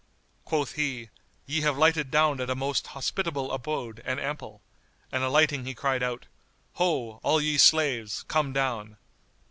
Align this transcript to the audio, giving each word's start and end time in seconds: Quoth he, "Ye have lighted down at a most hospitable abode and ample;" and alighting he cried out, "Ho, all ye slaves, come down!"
Quoth 0.45 0.71
he, 0.73 1.09
"Ye 1.45 1.61
have 1.61 1.77
lighted 1.77 2.09
down 2.09 2.41
at 2.41 2.49
a 2.49 2.55
most 2.55 2.87
hospitable 2.87 3.51
abode 3.51 4.01
and 4.03 4.19
ample;" 4.19 4.63
and 5.11 5.23
alighting 5.23 5.63
he 5.67 5.75
cried 5.75 6.01
out, 6.01 6.25
"Ho, 6.77 7.19
all 7.21 7.39
ye 7.39 7.59
slaves, 7.59 8.25
come 8.27 8.51
down!" 8.51 8.97